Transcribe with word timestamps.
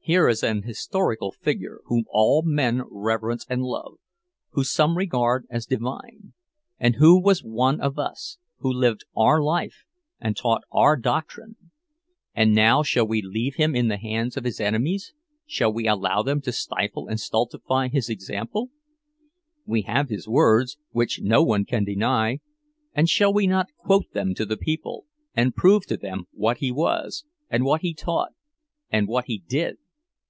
Here 0.00 0.26
is 0.26 0.42
an 0.42 0.62
historical 0.62 1.32
figure 1.32 1.82
whom 1.84 2.04
all 2.08 2.40
men 2.42 2.80
reverence 2.90 3.44
and 3.46 3.60
love, 3.62 3.98
whom 4.52 4.64
some 4.64 4.96
regard 4.96 5.46
as 5.50 5.66
divine; 5.66 6.32
and 6.78 6.94
who 6.96 7.20
was 7.20 7.44
one 7.44 7.78
of 7.82 7.98
us—who 7.98 8.72
lived 8.72 9.04
our 9.14 9.42
life, 9.42 9.84
and 10.18 10.34
taught 10.34 10.62
our 10.72 10.96
doctrine. 10.96 11.56
And 12.34 12.54
now 12.54 12.82
shall 12.82 13.06
we 13.06 13.20
leave 13.20 13.56
him 13.56 13.76
in 13.76 13.88
the 13.88 13.98
hands 13.98 14.38
of 14.38 14.44
his 14.44 14.60
enemies—shall 14.60 15.74
we 15.74 15.86
allow 15.86 16.22
them 16.22 16.40
to 16.40 16.52
stifle 16.52 17.06
and 17.06 17.20
stultify 17.20 17.88
his 17.88 18.08
example? 18.08 18.70
We 19.66 19.82
have 19.82 20.08
his 20.08 20.26
words, 20.26 20.78
which 20.90 21.20
no 21.20 21.42
one 21.42 21.66
can 21.66 21.84
deny; 21.84 22.40
and 22.94 23.10
shall 23.10 23.34
we 23.34 23.46
not 23.46 23.66
quote 23.76 24.10
them 24.14 24.32
to 24.36 24.46
the 24.46 24.56
people, 24.56 25.04
and 25.34 25.54
prove 25.54 25.84
to 25.88 25.98
them 25.98 26.24
what 26.32 26.56
he 26.58 26.72
was, 26.72 27.26
and 27.50 27.62
what 27.62 27.82
he 27.82 27.92
taught, 27.92 28.32
and 28.90 29.06
what 29.06 29.26
he 29.26 29.42
did? 29.46 29.76